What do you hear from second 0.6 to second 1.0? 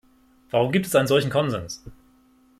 gibt es